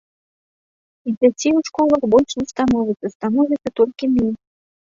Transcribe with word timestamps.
І 1.11 1.13
дзяцей 1.19 1.53
у 1.59 1.61
школах 1.69 2.01
больш 2.15 2.31
не 2.41 2.47
становіцца, 2.55 3.07
становіцца 3.15 3.67
толькі 3.79 4.13
меней. 4.19 4.37